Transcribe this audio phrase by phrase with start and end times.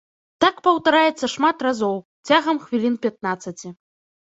[0.45, 1.95] Так паўтараецца шмат разоў,
[2.31, 3.75] цягам хвілін пятнаццаці.